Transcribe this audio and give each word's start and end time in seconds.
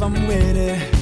I'm 0.00 0.12
with 0.28 0.56
it. 0.56 0.97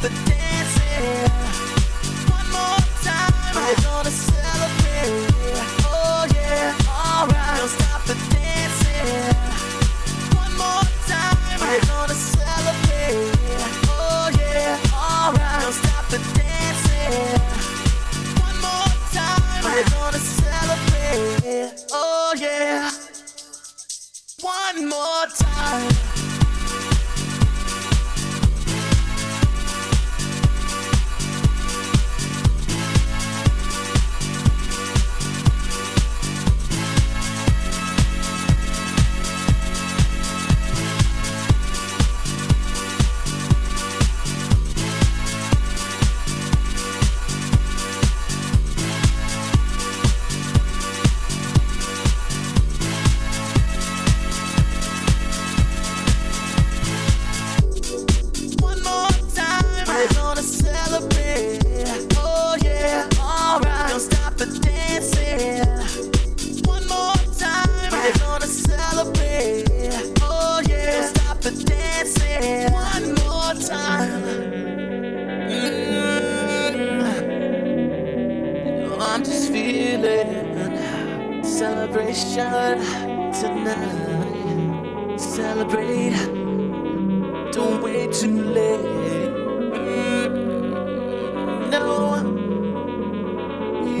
the 0.00 0.10
dancing. 0.26 1.30
One 2.30 2.48
more 2.52 2.78
time. 3.02 3.32
Gonna 3.82 4.10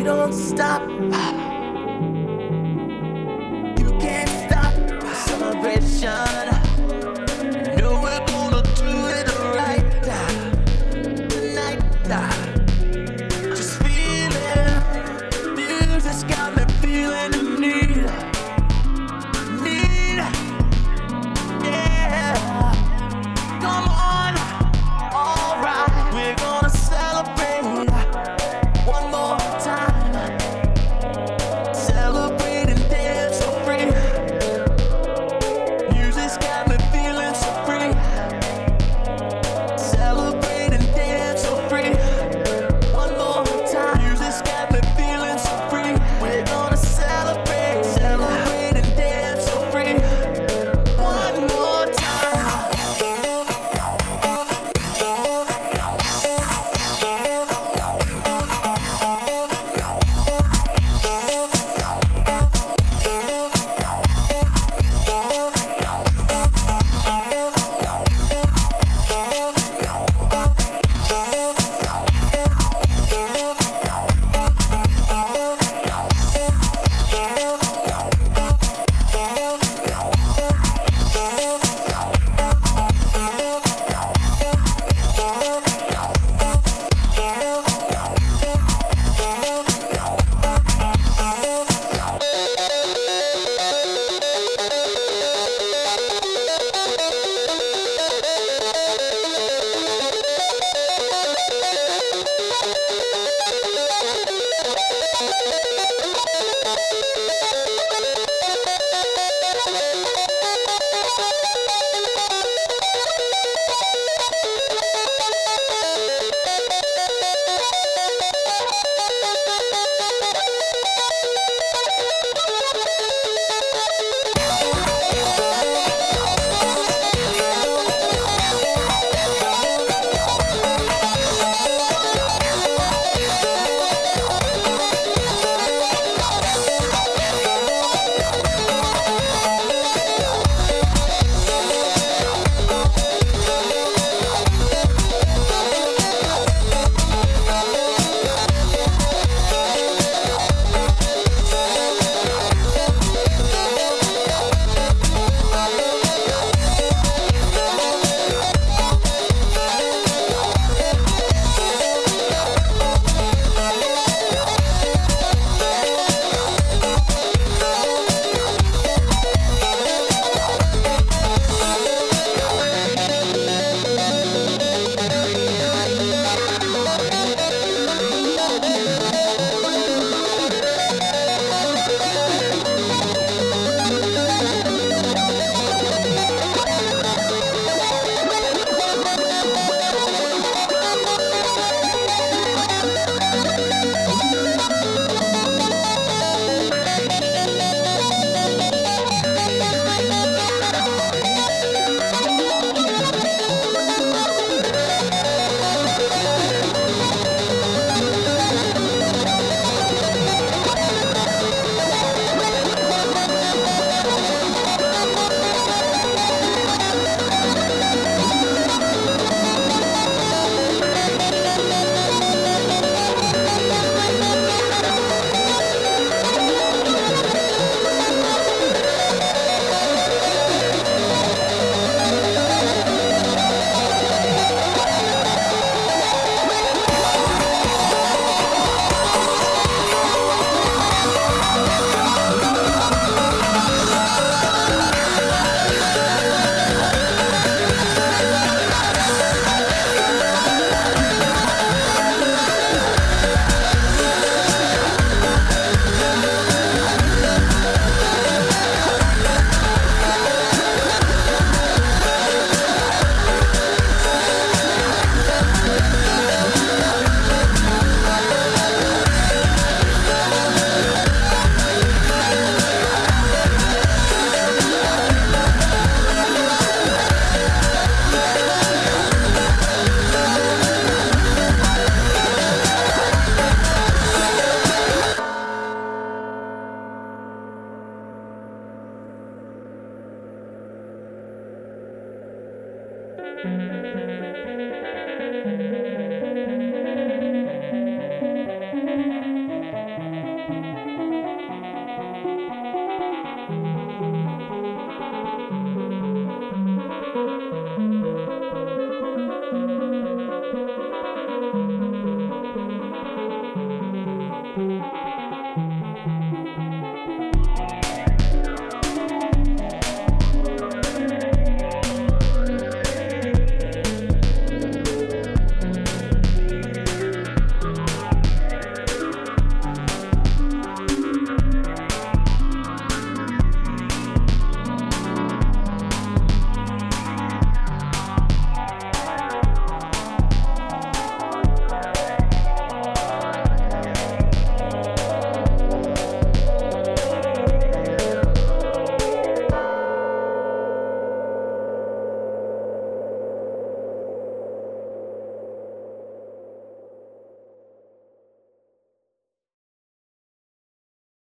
don't 0.08 0.32
stop. 0.32 0.88
You 3.78 3.90
can't 4.00 4.30
stop 4.48 4.72
celebration. 5.14 6.47